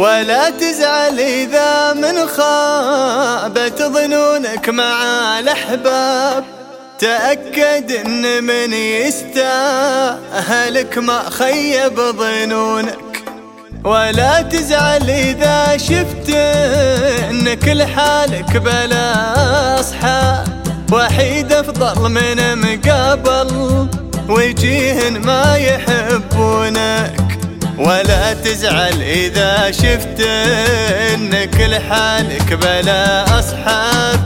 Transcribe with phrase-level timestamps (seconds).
[0.00, 6.44] ولا تزعل إذا من خابت ظنونك مع الأحباب.
[6.98, 8.72] تأكد إن من
[9.06, 9.38] يستاهلك
[10.98, 13.22] ما خيب ظنونك.
[13.84, 16.30] ولا تزعل إذا شفت
[17.30, 20.48] إنك لحالك بلا أصحاب.
[20.92, 23.88] وحيد أفضل من مقابل
[24.28, 27.29] وجيه ما يحبونك.
[27.80, 30.20] ولا تزعل إذا شفت
[31.14, 34.20] إنك لحالك بلا أصحاب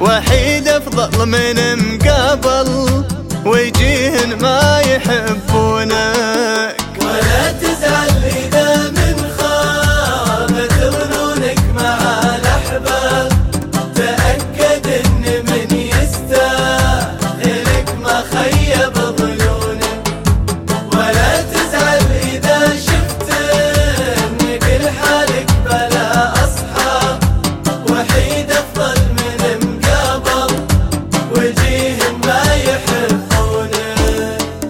[0.00, 3.04] وحيد أفضل من مقابل
[3.44, 6.75] وجيه ما يحبونك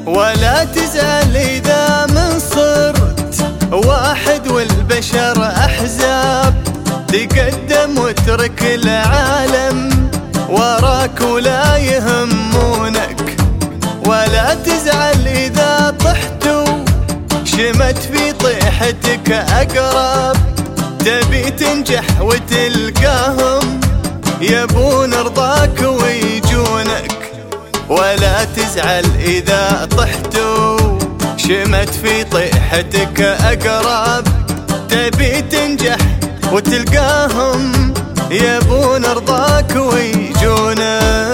[0.07, 3.35] ولا تزعل إذا من صرت
[3.73, 6.55] واحد والبشر أحزاب.
[7.09, 10.09] تقدم واترك العالم
[10.48, 13.37] وراك ولا يهمونك.
[14.07, 16.45] ولا تزعل إذا طحت
[17.45, 20.37] شمت في طيحتك أقرب.
[20.98, 23.81] تبي تنجح وتلقاهم
[24.41, 26.45] يبون رضاك ولا
[28.56, 30.36] تزعل إذا طحت.
[31.36, 34.25] شمت في طيحتك أقرب.
[34.89, 35.97] تبي تنجح
[36.52, 37.94] وتلقاهم
[38.30, 41.26] يبون رضاك ويجونك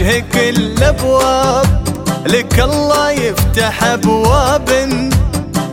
[0.00, 1.66] وجهك الأبواب
[2.26, 4.70] لك الله يفتح أبواب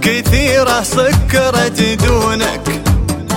[0.01, 2.81] كثيرة سكرت دونك.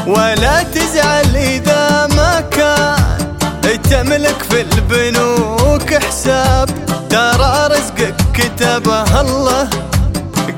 [0.06, 6.68] ولا تزعل إذا ما كان تملك في البنوك حساب.
[7.10, 9.68] ترى رزقك كتبه الله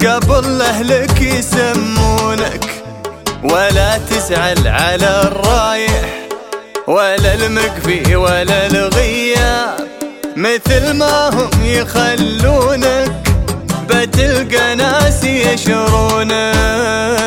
[0.07, 2.65] قبل أهلك يسمونك.
[3.45, 6.29] ولا تزعل على الرايح
[6.87, 9.82] ولا المكفي ولا الغياب
[10.37, 13.13] مثل ما هم يخلونك
[13.89, 17.22] بتلقى ناس يشرونك.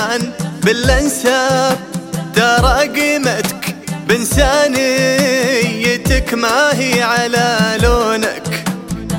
[0.00, 1.78] الإنسان بالأنساب
[2.36, 3.74] ترى قيمتك
[4.08, 4.74] بإنسانيتك
[6.34, 8.64] ما هي على لونك.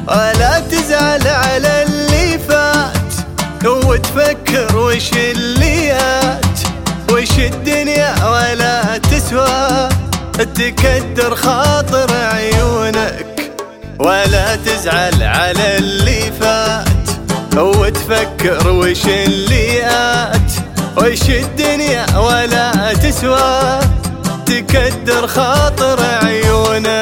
[0.08, 2.92] ولا تزعل على اللي فات
[3.66, 6.60] وتفكر وش الليات
[7.12, 9.90] وش الدنيا ولا تسوى
[10.56, 13.52] تكدر خاطر عيونك.
[14.00, 16.88] ولا تزعل على اللي فات
[17.58, 20.31] وتفكر وش الليات
[20.98, 23.80] وش الدنيا ولا تسوى؟
[24.46, 27.01] تكدر خاطر عيونك.